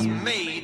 [0.00, 0.55] is me.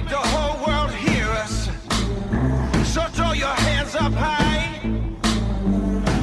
[0.00, 1.68] make the whole world hear us.
[2.92, 4.80] So throw your hands up high.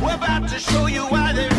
[0.01, 1.56] We're about to show you why they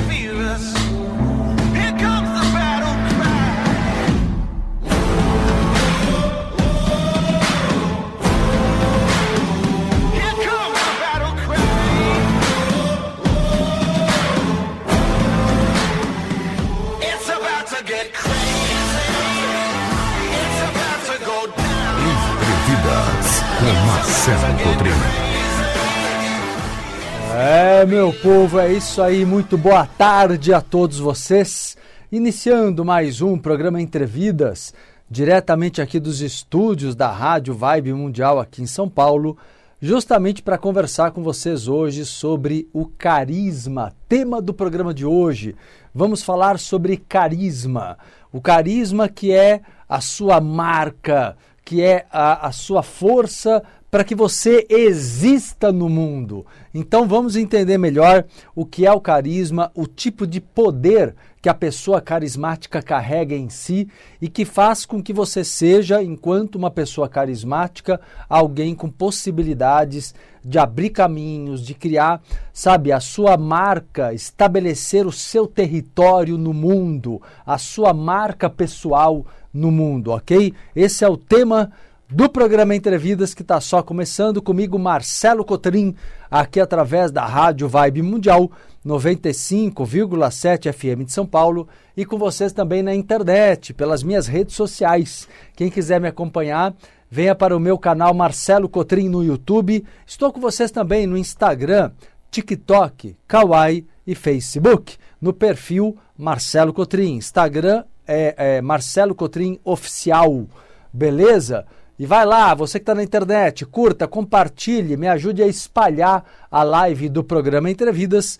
[27.86, 29.24] meu povo, é isso aí.
[29.24, 31.78] Muito boa tarde a todos vocês.
[32.12, 34.74] Iniciando mais um programa Entrevidas,
[35.10, 39.34] diretamente aqui dos estúdios da Rádio Vibe Mundial aqui em São Paulo,
[39.80, 43.94] justamente para conversar com vocês hoje sobre o carisma.
[44.06, 45.56] Tema do programa de hoje.
[45.94, 47.96] Vamos falar sobre carisma.
[48.30, 51.34] O carisma que é a sua marca,
[51.68, 56.46] que é a, a sua força para que você exista no mundo.
[56.72, 58.24] Então vamos entender melhor
[58.56, 63.50] o que é o carisma, o tipo de poder que a pessoa carismática carrega em
[63.50, 63.86] si
[64.18, 68.00] e que faz com que você seja, enquanto uma pessoa carismática,
[68.30, 75.46] alguém com possibilidades de abrir caminhos, de criar, sabe, a sua marca, estabelecer o seu
[75.46, 80.52] território no mundo, a sua marca pessoal no mundo, ok?
[80.74, 81.70] Esse é o tema
[82.10, 85.94] do programa Entrevidas, que está só começando comigo, Marcelo Cotrim,
[86.30, 88.50] aqui através da Rádio Vibe Mundial
[88.86, 95.28] 95,7 FM de São Paulo e com vocês também na internet, pelas minhas redes sociais.
[95.54, 96.74] Quem quiser me acompanhar,
[97.10, 99.84] venha para o meu canal Marcelo Cotrim no YouTube.
[100.06, 101.90] Estou com vocês também no Instagram,
[102.30, 107.16] TikTok, Kawaii e Facebook, no perfil Marcelo Cotrim.
[107.16, 110.46] Instagram é, é Marcelo Cotrim Oficial.
[110.92, 111.66] Beleza?
[111.98, 116.62] E vai lá, você que está na internet, curta, compartilhe, me ajude a espalhar a
[116.62, 118.38] live do programa Entrevidas,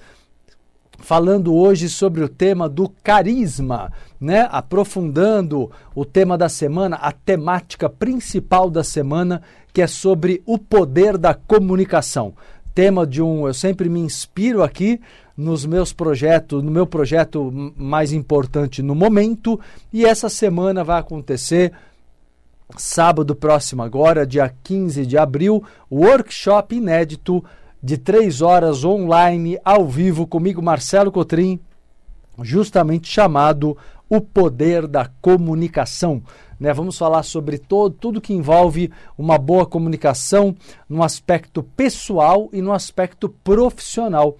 [1.00, 4.48] falando hoje sobre o tema do carisma, né?
[4.50, 9.42] Aprofundando o tema da semana, a temática principal da semana,
[9.72, 12.34] que é sobre o poder da comunicação.
[12.72, 15.00] Tema de um, eu sempre me inspiro aqui
[15.38, 19.60] nos meus projetos, no meu projeto mais importante no momento,
[19.93, 21.72] e essa semana vai acontecer
[22.76, 27.44] sábado próximo agora, dia 15 de abril, workshop inédito
[27.81, 31.60] de três horas online, ao vivo, comigo, Marcelo Cotrim,
[32.42, 33.77] justamente chamado
[34.10, 36.21] O Poder da Comunicação.
[36.59, 36.72] Né?
[36.72, 40.57] Vamos falar sobre todo, tudo que envolve uma boa comunicação
[40.89, 44.36] no aspecto pessoal e no aspecto profissional.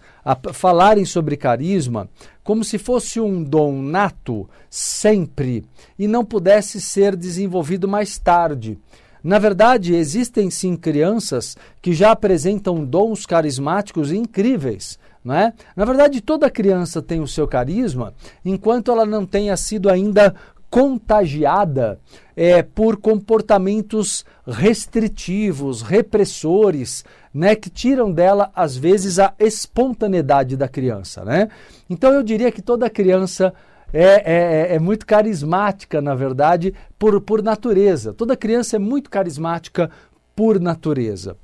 [0.53, 2.09] falarem sobre carisma
[2.43, 5.65] como se fosse um dom nato sempre
[5.99, 8.79] e não pudesse ser desenvolvido mais tarde.
[9.23, 14.99] Na verdade, existem sim crianças que já apresentam dons carismáticos incríveis.
[15.26, 15.53] É?
[15.76, 20.35] Na verdade, toda criança tem o seu carisma, enquanto ela não tenha sido ainda
[20.70, 21.99] contagiada
[22.37, 31.25] é, por comportamentos restritivos, repressores, né, que tiram dela, às vezes, a espontaneidade da criança.
[31.25, 31.49] Né?
[31.88, 33.53] Então, eu diria que toda criança
[33.93, 38.12] é, é, é, muito carismática, na verdade, por, por natureza.
[38.12, 39.91] Toda criança é muito carismática
[40.37, 41.37] por natureza.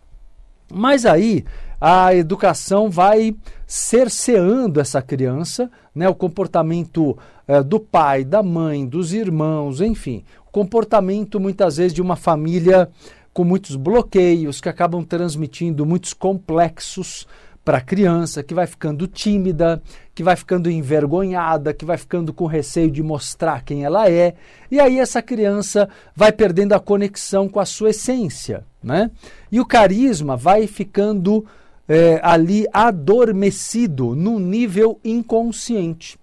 [0.73, 1.44] Mas aí
[1.87, 3.37] a educação vai
[3.67, 7.15] cerceando essa criança, né, o comportamento
[7.47, 12.89] é, do pai, da mãe, dos irmãos, enfim, o comportamento muitas vezes de uma família
[13.35, 17.27] com muitos bloqueios que acabam transmitindo muitos complexos
[17.63, 19.83] para a criança, que vai ficando tímida,
[20.15, 24.37] que vai ficando envergonhada, que vai ficando com receio de mostrar quem ela é,
[24.71, 29.11] e aí essa criança vai perdendo a conexão com a sua essência, né?
[29.53, 31.45] E o carisma vai ficando
[31.89, 36.19] é, ali adormecido no nível inconsciente.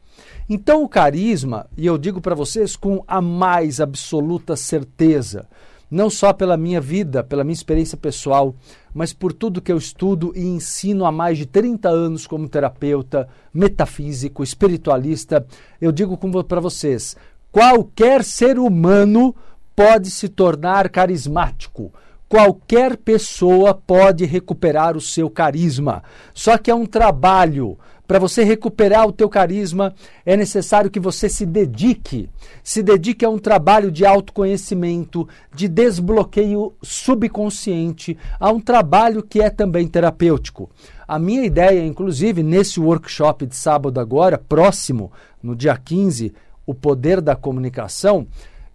[0.49, 5.47] Então, o carisma, e eu digo para vocês com a mais absoluta certeza,
[5.89, 8.55] não só pela minha vida, pela minha experiência pessoal,
[8.93, 13.27] mas por tudo que eu estudo e ensino há mais de 30 anos como terapeuta,
[13.53, 15.45] metafísico, espiritualista,
[15.79, 17.15] eu digo para vocês:
[17.51, 19.35] qualquer ser humano
[19.75, 21.93] pode se tornar carismático.
[22.31, 26.01] Qualquer pessoa pode recuperar o seu carisma.
[26.33, 27.77] Só que é um trabalho.
[28.07, 29.93] Para você recuperar o teu carisma,
[30.25, 32.29] é necessário que você se dedique.
[32.63, 39.49] Se dedique a um trabalho de autoconhecimento, de desbloqueio subconsciente, a um trabalho que é
[39.49, 40.69] também terapêutico.
[41.05, 45.11] A minha ideia, inclusive, nesse workshop de sábado agora, próximo,
[45.43, 46.33] no dia 15,
[46.65, 48.25] o poder da comunicação,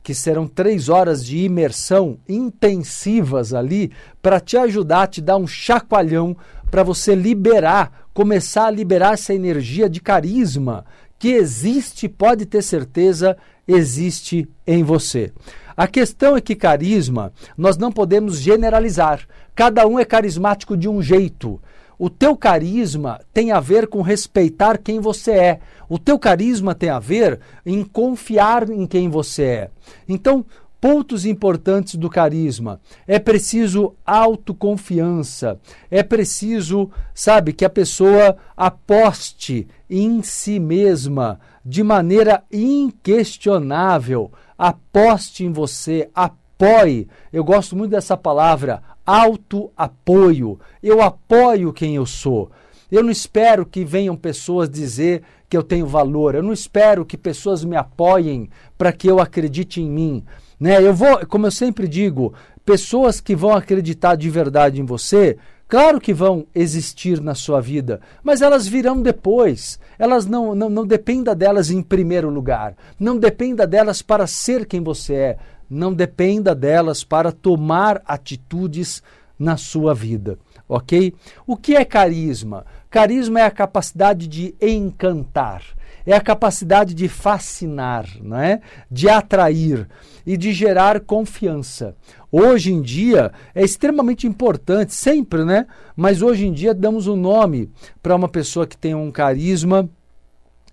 [0.06, 3.90] que serão três horas de imersão intensivas ali
[4.22, 6.36] para te ajudar, te dar um chacoalhão
[6.70, 10.84] para você liberar, começar a liberar essa energia de carisma
[11.18, 13.36] que existe, pode ter certeza,
[13.66, 15.32] existe em você.
[15.76, 19.26] A questão é que carisma nós não podemos generalizar.
[19.56, 21.60] Cada um é carismático de um jeito.
[21.98, 25.60] O teu carisma tem a ver com respeitar quem você é.
[25.88, 29.70] O teu carisma tem a ver em confiar em quem você é.
[30.08, 30.44] Então,
[30.80, 32.80] pontos importantes do carisma.
[33.06, 35.58] É preciso autoconfiança.
[35.90, 44.30] É preciso, sabe, que a pessoa aposte em si mesma de maneira inquestionável.
[44.56, 47.08] Aposte em você, apoie.
[47.32, 50.58] Eu gosto muito dessa palavra, auto-apoio.
[50.82, 52.50] Eu apoio quem eu sou.
[52.90, 56.34] Eu não espero que venham pessoas dizer que eu tenho valor.
[56.34, 60.24] Eu não espero que pessoas me apoiem para que eu acredite em mim.
[60.58, 60.82] Né?
[60.82, 62.34] Eu vou, como eu sempre digo,
[62.64, 65.36] pessoas que vão acreditar de verdade em você,
[65.68, 69.78] claro que vão existir na sua vida, mas elas virão depois.
[69.98, 72.74] Elas não, não, não dependa delas em primeiro lugar.
[72.98, 79.02] Não dependa delas para ser quem você é não dependa delas para tomar atitudes
[79.38, 81.14] na sua vida, ok?
[81.46, 82.64] O que é carisma?
[82.88, 85.62] Carisma é a capacidade de encantar,
[86.06, 88.60] é a capacidade de fascinar, né?
[88.90, 89.88] de atrair
[90.24, 91.94] e de gerar confiança.
[92.30, 95.66] Hoje em dia é extremamente importante, sempre, né?
[95.96, 97.70] Mas hoje em dia damos um nome
[98.02, 99.88] para uma pessoa que tem um carisma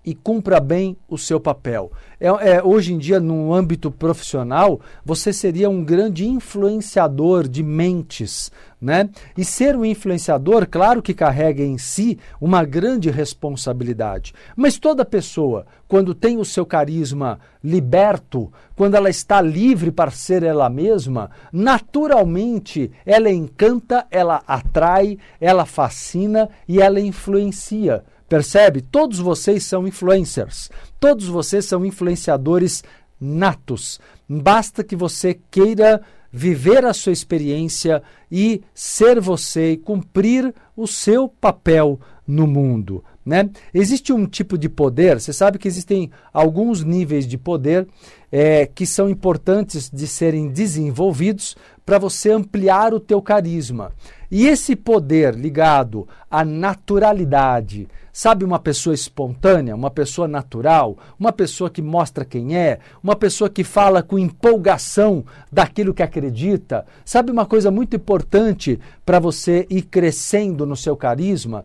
[0.04, 1.90] e cumpra bem o seu papel.
[2.20, 8.52] É, é, hoje em dia, no âmbito profissional, você seria um grande influenciador de mentes.
[8.80, 9.08] Né?
[9.34, 14.34] E ser um influenciador, claro que carrega em si uma grande responsabilidade.
[14.54, 20.42] Mas toda pessoa, quando tem o seu carisma liberto, quando ela está livre para ser
[20.42, 28.80] ela mesma, naturalmente ela encanta, ela atrai, ela fascina e ela influencia Percebe?
[28.80, 30.68] Todos vocês são influencers.
[30.98, 32.82] Todos vocês são influenciadores
[33.20, 34.00] natos.
[34.28, 41.28] Basta que você queira viver a sua experiência e ser você e cumprir o seu
[41.28, 43.04] papel no mundo.
[43.24, 43.48] Né?
[43.72, 47.86] Existe um tipo de poder, você sabe que existem alguns níveis de poder
[48.32, 53.92] é, que são importantes de serem desenvolvidos para você ampliar o teu carisma.
[54.30, 61.70] E esse poder ligado à naturalidade, sabe uma pessoa espontânea, uma pessoa natural, uma pessoa
[61.70, 67.46] que mostra quem é, uma pessoa que fala com empolgação daquilo que acredita, sabe uma
[67.46, 71.64] coisa muito importante para você ir crescendo no seu carisma?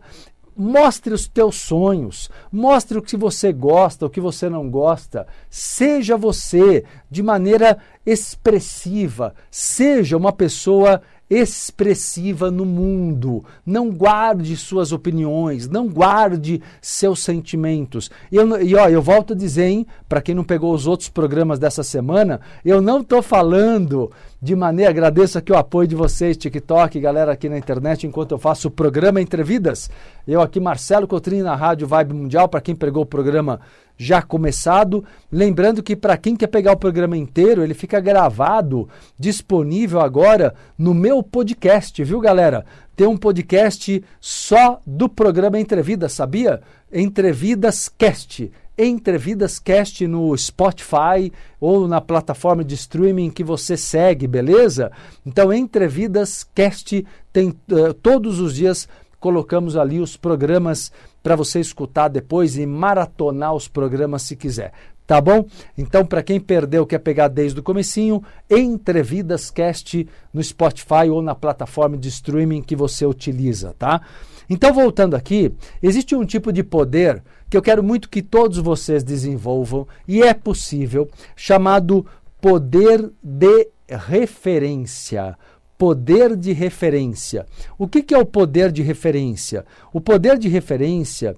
[0.62, 5.26] Mostre os teus sonhos, mostre o que você gosta, o que você não gosta.
[5.48, 11.00] Seja você de maneira expressiva, seja uma pessoa
[11.30, 13.42] expressiva no mundo.
[13.64, 18.10] Não guarde suas opiniões, não guarde seus sentimentos.
[18.30, 21.84] Eu, e ó, eu volto a dizer, para quem não pegou os outros programas dessa
[21.84, 24.10] semana, eu não estou falando
[24.40, 24.90] de maneira.
[24.90, 28.70] Agradeço aqui o apoio de vocês, TikTok, galera aqui na internet, enquanto eu faço o
[28.70, 29.90] programa Entrevidas.
[30.26, 33.60] Eu aqui, Marcelo Cotrim, na Rádio Vibe Mundial, para quem pegou o programa
[33.98, 35.04] já começado.
[35.30, 40.94] Lembrando que para quem quer pegar o programa inteiro, ele fica gravado, disponível agora no
[40.94, 42.64] meu podcast, viu, galera?
[42.96, 46.62] Tem um podcast só do programa Entrevidas, sabia?
[46.92, 48.50] Entrevidas Cast.
[48.82, 54.90] Entrevidas Cast no Spotify ou na plataforma de streaming que você segue, beleza?
[55.24, 58.88] Então, Entrevidas Cast tem uh, todos os dias
[59.20, 60.90] colocamos ali os programas
[61.22, 64.72] para você escutar depois e maratonar os programas se quiser.
[65.06, 65.44] Tá bom?
[65.76, 71.34] Então, para quem perdeu, quer pegar desde o comecinho, Entrevidas Cast no Spotify ou na
[71.34, 74.00] plataforma de streaming que você utiliza, tá?
[74.48, 79.02] Então, voltando aqui, existe um tipo de poder que eu quero muito que todos vocês
[79.02, 82.06] desenvolvam, e é possível, chamado
[82.40, 85.36] poder de referência
[85.80, 87.46] poder de referência.
[87.78, 89.64] O que, que é o poder de referência?
[89.94, 91.34] O poder de referência,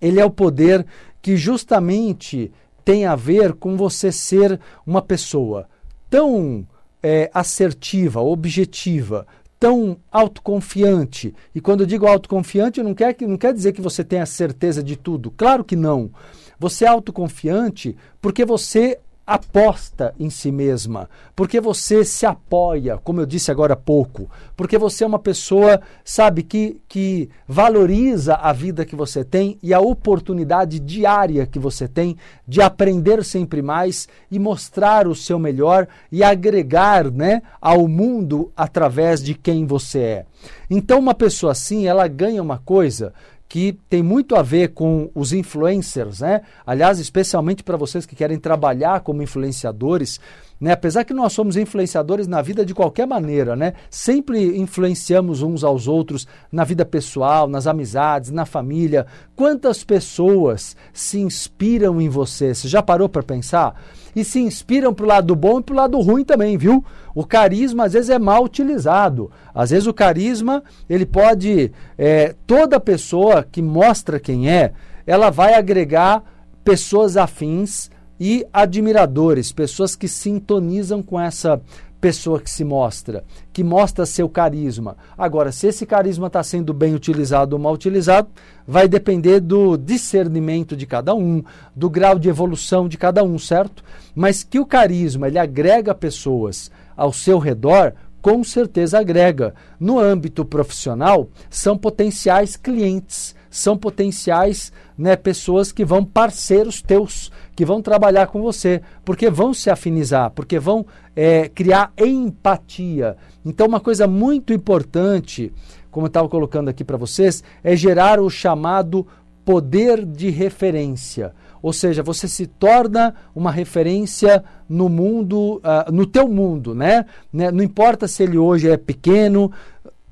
[0.00, 0.86] ele é o poder
[1.20, 2.50] que justamente
[2.82, 5.68] tem a ver com você ser uma pessoa
[6.08, 6.66] tão
[7.02, 9.26] é, assertiva, objetiva,
[9.62, 11.32] tão autoconfiante.
[11.54, 14.96] E quando eu digo autoconfiante, não quer, não quer dizer que você tenha certeza de
[14.96, 15.30] tudo.
[15.30, 16.10] Claro que não.
[16.58, 23.26] Você é autoconfiante porque você aposta em si mesma, porque você se apoia, como eu
[23.26, 28.84] disse agora há pouco, porque você é uma pessoa, sabe, que, que valoriza a vida
[28.84, 34.38] que você tem e a oportunidade diária que você tem de aprender sempre mais e
[34.38, 40.26] mostrar o seu melhor e agregar né, ao mundo através de quem você é.
[40.68, 43.12] Então, uma pessoa assim, ela ganha uma coisa
[43.52, 46.40] que tem muito a ver com os influencers, né?
[46.66, 50.18] Aliás, especialmente para vocês que querem trabalhar como influenciadores,
[50.62, 50.70] né?
[50.70, 53.72] Apesar que nós somos influenciadores na vida de qualquer maneira, né?
[53.90, 59.04] Sempre influenciamos uns aos outros na vida pessoal, nas amizades, na família.
[59.34, 62.54] Quantas pessoas se inspiram em você?
[62.54, 63.74] Você já parou para pensar?
[64.14, 66.84] E se inspiram para o lado bom e para o lado ruim também, viu?
[67.12, 69.32] O carisma às vezes é mal utilizado.
[69.52, 74.72] Às vezes o carisma ele pode é, toda pessoa que mostra quem é,
[75.04, 76.22] ela vai agregar
[76.62, 77.90] pessoas afins
[78.24, 81.60] e admiradores, pessoas que sintonizam com essa
[82.00, 84.96] pessoa que se mostra, que mostra seu carisma.
[85.18, 88.28] Agora, se esse carisma está sendo bem utilizado ou mal utilizado,
[88.64, 91.42] vai depender do discernimento de cada um,
[91.74, 93.82] do grau de evolução de cada um, certo?
[94.14, 99.52] Mas que o carisma ele agrega pessoas ao seu redor, com certeza agrega.
[99.78, 107.64] No âmbito profissional, são potenciais clientes, são potenciais né, pessoas que vão parceiros teus, que
[107.64, 110.86] vão trabalhar com você, porque vão se afinizar, porque vão
[111.16, 113.16] é, criar empatia.
[113.44, 115.52] Então, uma coisa muito importante,
[115.90, 119.04] como eu estava colocando aqui para vocês, é gerar o chamado
[119.44, 121.34] poder de referência.
[121.62, 127.06] Ou seja, você se torna uma referência no mundo, uh, no teu mundo, né?
[127.32, 127.50] né?
[127.50, 129.52] Não importa se ele hoje é pequeno,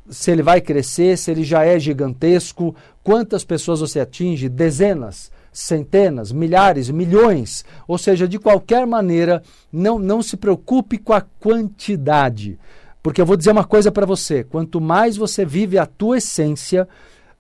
[0.09, 4.49] se ele vai crescer, se ele já é gigantesco, quantas pessoas você atinge?
[4.49, 7.64] Dezenas, centenas, milhares, milhões.
[7.87, 9.42] Ou seja, de qualquer maneira,
[9.73, 12.59] não, não se preocupe com a quantidade.
[13.02, 16.87] Porque eu vou dizer uma coisa para você: quanto mais você vive a tua essência,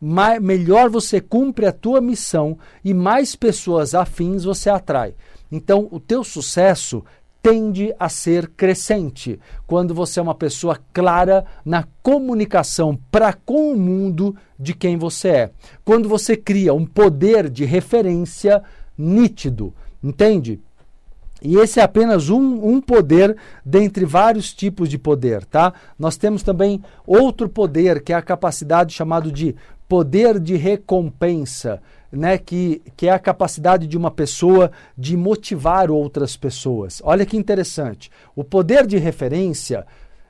[0.00, 5.14] mais, melhor você cumpre a tua missão e mais pessoas afins você atrai.
[5.52, 7.04] Então, o teu sucesso
[7.42, 13.76] tende a ser crescente quando você é uma pessoa clara na comunicação para com o
[13.76, 15.50] mundo de quem você é.
[15.84, 18.62] Quando você cria um poder de referência
[18.96, 20.60] nítido, entende?
[21.42, 25.72] E esse é apenas um, um poder dentre vários tipos de poder, tá?
[25.98, 29.56] Nós temos também outro poder, que é a capacidade chamado de
[29.90, 31.82] poder de recompensa,
[32.12, 32.38] né?
[32.38, 37.02] Que, que é a capacidade de uma pessoa de motivar outras pessoas.
[37.04, 38.08] Olha que interessante.
[38.36, 39.84] O poder de referência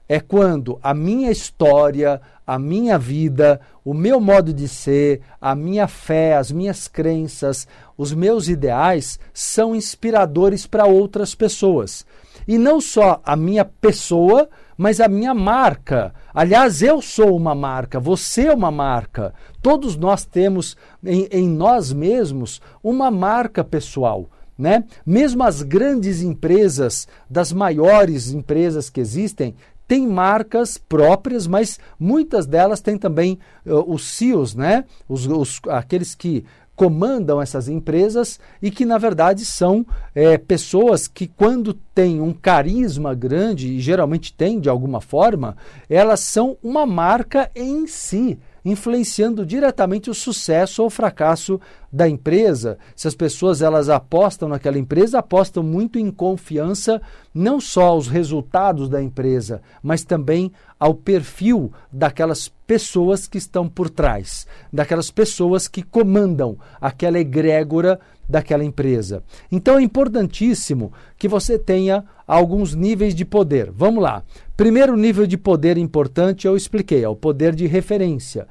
[0.09, 5.87] é quando a minha história, a minha vida, o meu modo de ser, a minha
[5.87, 12.07] fé, as minhas crenças, os meus ideais são inspiradores para outras pessoas.
[12.47, 16.15] E não só a minha pessoa, mas a minha marca.
[16.33, 19.35] Aliás, eu sou uma marca, você é uma marca.
[19.61, 24.29] Todos nós temos em, em nós mesmos uma marca pessoal.
[24.59, 24.85] Né?
[25.05, 29.55] Mesmo as grandes empresas, das maiores empresas que existem,
[29.91, 34.85] têm marcas próprias, mas muitas delas têm também uh, os CEOs, né?
[35.09, 36.45] Os, os, aqueles que
[36.81, 39.85] comandam essas empresas e que, na verdade, são
[40.15, 45.59] é, pessoas que, quando têm um carisma grande, e geralmente têm de alguma forma,
[45.91, 51.61] elas são uma marca em si influenciando diretamente o sucesso ou fracasso
[51.93, 52.79] da empresa.
[52.95, 57.01] Se as pessoas elas apostam naquela empresa, apostam muito em confiança
[57.35, 63.91] não só aos resultados da empresa, mas também ao perfil daquelas pessoas que estão por
[63.91, 67.99] trás, daquelas pessoas que comandam aquela egrégora
[68.29, 69.25] daquela empresa.
[69.51, 73.73] Então é importantíssimo que você tenha alguns níveis de poder.
[73.73, 74.23] Vamos lá.
[74.61, 78.47] Primeiro nível de poder importante eu expliquei, é o poder de referência.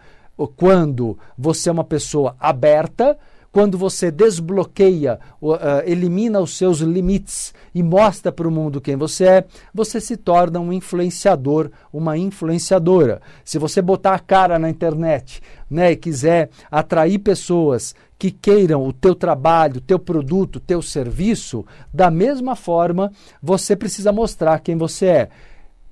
[0.56, 3.16] Quando você é uma pessoa aberta,
[3.52, 9.26] quando você desbloqueia, uh, elimina os seus limites e mostra para o mundo quem você
[9.26, 13.22] é, você se torna um influenciador, uma influenciadora.
[13.46, 18.92] Se você botar a cara na internet né, e quiser atrair pessoas que queiram o
[18.92, 21.64] teu trabalho, o teu produto, o teu serviço,
[21.94, 23.12] da mesma forma,
[23.42, 25.30] você precisa mostrar quem você é.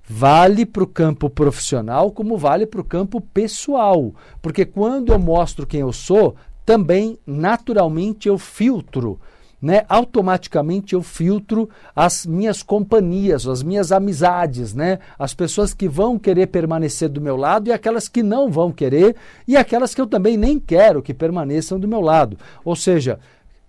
[0.08, 4.13] Vale para o campo profissional como vale para o campo pessoal.
[4.41, 9.20] Porque quando eu mostro quem eu sou, também naturalmente eu filtro
[9.62, 16.20] né, automaticamente eu filtro as minhas companhias, as minhas amizades, né, as pessoas que vão
[16.20, 19.15] querer permanecer do meu lado e aquelas que não vão querer
[19.48, 22.38] e aquelas que eu também nem quero que permaneçam do meu lado.
[22.63, 23.20] Ou seja,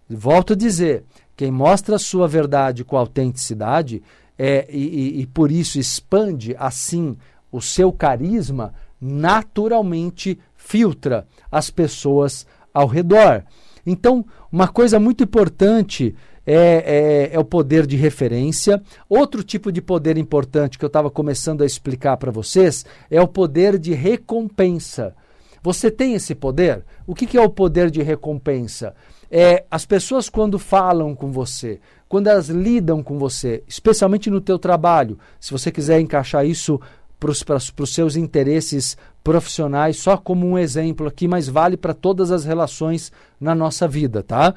[0.08, 1.04] volto a dizer,
[1.36, 4.02] quem mostra a sua verdade com autenticidade
[4.38, 7.16] é, e, e, e por isso expande assim
[7.50, 13.44] o seu carisma, naturalmente filtra as pessoas ao redor.
[13.86, 16.14] Então, uma coisa muito importante
[16.46, 18.82] é, é, é, o poder de referência.
[19.08, 23.28] Outro tipo de poder importante que eu estava começando a explicar para vocês é o
[23.28, 25.14] poder de recompensa.
[25.62, 26.84] Você tem esse poder?
[27.06, 28.94] O que, que é o poder de recompensa?
[29.30, 34.58] É as pessoas quando falam com você, quando elas lidam com você, especialmente no teu
[34.58, 36.80] trabalho, se você quiser encaixar isso
[37.18, 42.44] para os seus interesses profissionais, só como um exemplo aqui, mas vale para todas as
[42.44, 44.54] relações na nossa vida, tá?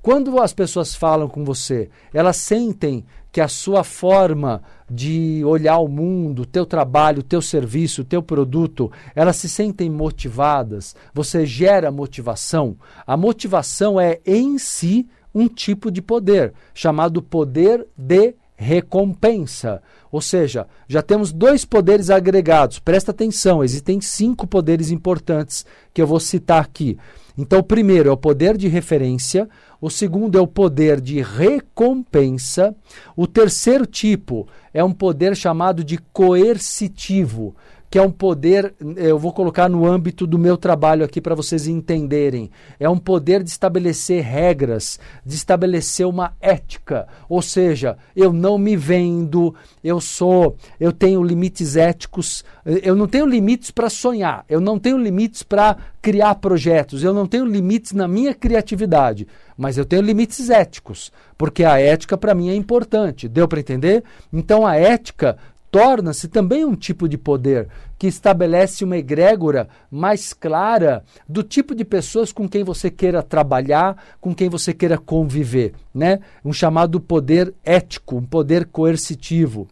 [0.00, 5.88] Quando as pessoas falam com você, elas sentem que a sua forma de olhar o
[5.88, 11.44] mundo, o teu trabalho, o teu serviço, o teu produto, elas se sentem motivadas, você
[11.44, 12.76] gera motivação.
[13.06, 19.82] A motivação é em si um tipo de poder, chamado poder de recompensa.
[20.12, 22.78] Ou seja, já temos dois poderes agregados.
[22.78, 26.96] Presta atenção, existem cinco poderes importantes que eu vou citar aqui.
[27.36, 29.48] Então, o primeiro é o poder de referência,
[29.80, 32.74] o segundo é o poder de recompensa,
[33.16, 37.56] o terceiro tipo é um poder chamado de coercitivo
[37.94, 41.68] que é um poder, eu vou colocar no âmbito do meu trabalho aqui para vocês
[41.68, 42.50] entenderem.
[42.80, 47.06] É um poder de estabelecer regras, de estabelecer uma ética.
[47.28, 49.54] Ou seja, eu não me vendo,
[49.84, 52.44] eu sou, eu tenho limites éticos,
[52.82, 57.28] eu não tenho limites para sonhar, eu não tenho limites para criar projetos, eu não
[57.28, 62.48] tenho limites na minha criatividade, mas eu tenho limites éticos, porque a ética para mim
[62.48, 63.28] é importante.
[63.28, 64.02] Deu para entender?
[64.32, 65.38] Então a ética
[65.74, 67.66] torna-se também um tipo de poder
[67.98, 74.00] que estabelece uma egrégora mais clara do tipo de pessoas com quem você queira trabalhar,
[74.20, 76.20] com quem você queira conviver, né?
[76.44, 79.66] Um chamado poder ético, um poder coercitivo.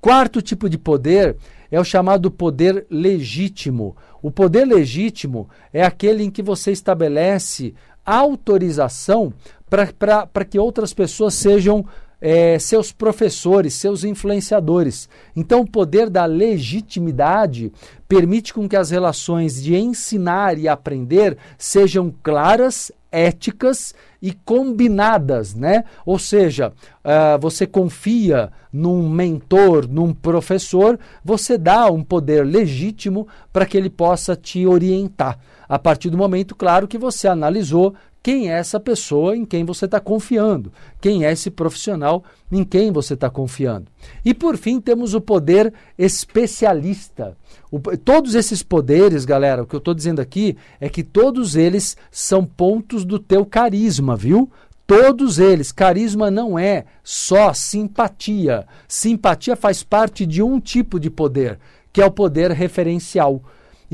[0.00, 1.36] Quarto tipo de poder
[1.72, 3.96] é o chamado poder legítimo.
[4.22, 7.74] O poder legítimo é aquele em que você estabelece
[8.06, 9.34] autorização
[9.68, 11.84] para que outras pessoas sejam
[12.24, 15.08] é, seus professores, seus influenciadores.
[15.34, 17.72] Então, o poder da legitimidade
[18.08, 25.84] permite com que as relações de ensinar e aprender sejam claras, éticas e combinadas, né?
[26.06, 33.66] Ou seja, uh, você confia num mentor, num professor, você dá um poder legítimo para
[33.66, 35.38] que ele possa te orientar.
[35.72, 39.86] A partir do momento, claro, que você analisou quem é essa pessoa em quem você
[39.86, 43.86] está confiando, quem é esse profissional em quem você está confiando.
[44.22, 47.34] E por fim, temos o poder especialista.
[47.70, 51.96] O, todos esses poderes, galera, o que eu estou dizendo aqui é que todos eles
[52.10, 54.50] são pontos do teu carisma, viu?
[54.86, 55.72] Todos eles.
[55.72, 58.66] Carisma não é só simpatia.
[58.86, 61.58] Simpatia faz parte de um tipo de poder,
[61.90, 63.42] que é o poder referencial.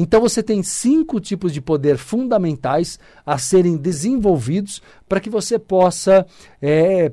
[0.01, 6.25] Então você tem cinco tipos de poder fundamentais a serem desenvolvidos para que você possa
[6.63, 7.11] é,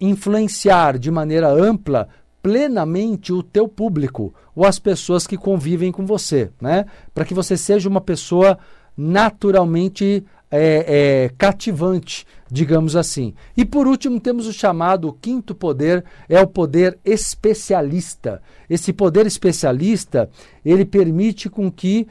[0.00, 2.08] influenciar de maneira ampla
[2.40, 6.86] plenamente o teu público ou as pessoas que convivem com você, né?
[7.12, 8.56] Para que você seja uma pessoa
[8.96, 10.84] naturalmente é,
[11.26, 13.34] é, cativante, digamos assim.
[13.56, 18.42] E por último, temos o chamado o quinto poder, é o poder especialista.
[18.68, 20.28] Esse poder especialista,
[20.64, 22.06] ele permite com que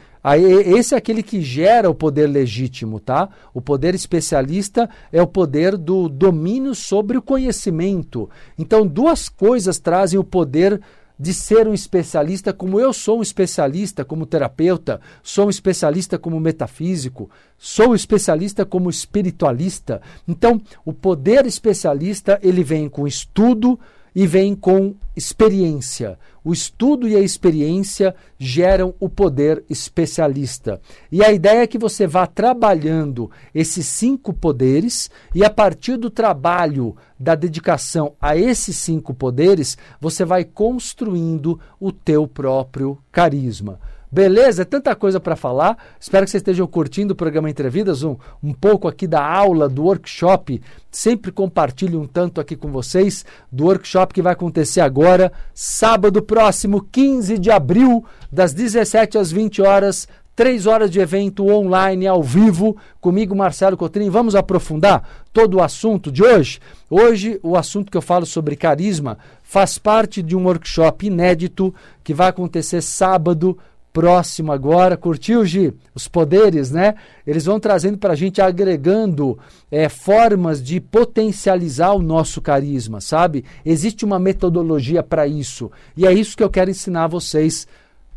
[0.65, 3.29] esse é aquele que gera o poder legítimo, tá?
[3.53, 8.29] O poder especialista é o poder do domínio sobre o conhecimento.
[8.57, 10.81] Então, duas coisas trazem o poder
[11.19, 16.39] de ser um especialista, como eu sou um especialista como terapeuta, sou um especialista como
[16.39, 20.01] metafísico, sou um especialista como espiritualista.
[20.25, 23.77] Então, o poder especialista, ele vem com estudo,
[24.15, 26.17] e vem com experiência.
[26.43, 30.81] O estudo e a experiência geram o poder especialista.
[31.11, 36.09] E a ideia é que você vá trabalhando esses cinco poderes e a partir do
[36.09, 43.79] trabalho, da dedicação a esses cinco poderes, você vai construindo o teu próprio carisma.
[44.11, 44.63] Beleza?
[44.63, 45.77] É tanta coisa para falar.
[45.99, 49.83] Espero que vocês estejam curtindo o programa Entrevidas, um, um pouco aqui da aula, do
[49.83, 50.59] workshop.
[50.89, 56.87] Sempre compartilho um tanto aqui com vocês do workshop que vai acontecer agora, sábado próximo,
[56.91, 60.07] 15 de abril, das 17 às 20 horas.
[60.35, 64.09] Três horas de evento online, ao vivo, comigo, Marcelo Cotrim.
[64.09, 66.61] Vamos aprofundar todo o assunto de hoje?
[66.89, 72.13] Hoje, o assunto que eu falo sobre carisma faz parte de um workshop inédito que
[72.13, 73.57] vai acontecer sábado,
[73.99, 74.95] próximo agora.
[74.95, 75.73] Curtiu, Gi?
[75.93, 76.95] Os poderes, né?
[77.27, 79.37] Eles vão trazendo para a gente, agregando
[79.69, 83.43] é, formas de potencializar o nosso carisma, sabe?
[83.65, 85.69] Existe uma metodologia para isso.
[85.97, 87.67] E é isso que eu quero ensinar a vocês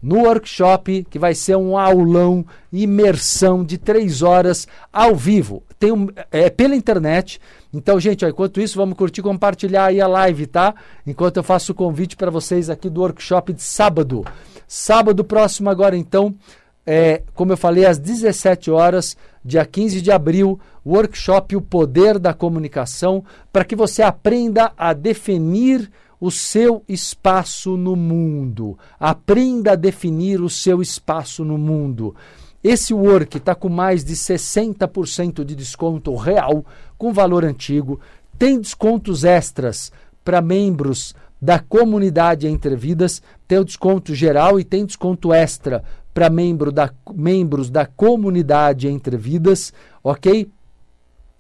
[0.03, 5.63] no workshop, que vai ser um aulão, imersão de três horas ao vivo.
[5.79, 7.41] Tem um, é pela internet.
[7.73, 10.75] Então, gente, ó, enquanto isso, vamos curtir compartilhar aí a live, tá?
[11.07, 14.25] Enquanto eu faço o convite para vocês aqui do workshop de sábado.
[14.67, 16.35] Sábado próximo, agora então,
[16.85, 22.35] é, como eu falei, às 17 horas, dia 15 de abril, workshop O Poder da
[22.35, 25.91] Comunicação, para que você aprenda a definir
[26.23, 28.79] o seu espaço no mundo.
[29.01, 32.15] Aprenda a definir o seu espaço no mundo.
[32.63, 36.65] Esse work está com mais de 60% de desconto real,
[36.97, 37.99] com valor antigo.
[38.39, 39.91] Tem descontos extras
[40.25, 45.83] para membros da comunidade Entre Vidas, tem o desconto geral e tem desconto extra
[46.15, 49.73] para membro da, membros da comunidade Entre Vidas,
[50.05, 50.49] ok?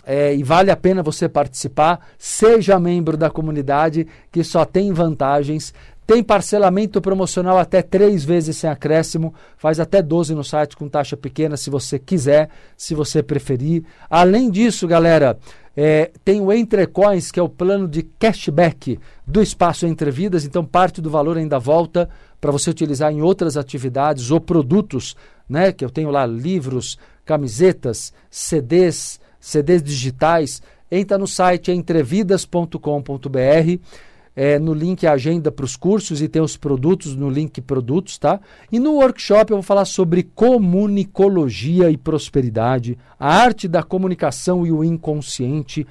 [0.05, 5.73] É, e vale a pena você participar, seja membro da comunidade, que só tem vantagens.
[6.05, 11.17] Tem parcelamento promocional até três vezes sem acréscimo, faz até 12 no site com taxa
[11.17, 13.85] pequena, se você quiser, se você preferir.
[14.11, 15.39] Além disso, galera,
[15.77, 20.65] é, tem o Entrecoins, que é o plano de cashback do espaço Entre Vidas, então
[20.65, 22.09] parte do valor ainda volta
[22.41, 25.17] para você utilizar em outras atividades ou produtos,
[25.49, 25.71] né?
[25.71, 30.63] Que eu tenho lá livros, camisetas, CDs, CDs digitais.
[30.91, 32.79] Entra no site entrevidas.com.br
[34.35, 38.41] é, no link agenda para os cursos e tem os produtos no link produtos, tá?
[38.71, 44.73] E no workshop eu vou falar sobre comunicologia e prosperidade, a arte da comunicação e
[44.73, 45.87] o inconsciente.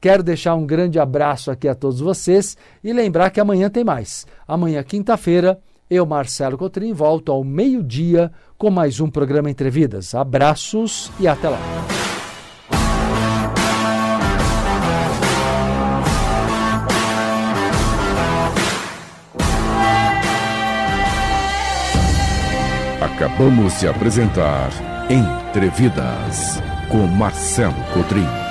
[0.01, 4.25] Quero deixar um grande abraço aqui a todos vocês e lembrar que amanhã tem mais.
[4.47, 10.15] Amanhã, quinta-feira, eu, Marcelo Cotrim, volto ao meio-dia com mais um programa Entrevidas.
[10.15, 11.59] Abraços e até lá.
[23.01, 24.69] Acabamos de apresentar
[25.09, 28.44] Entrevidas com Marcelo Cotrim.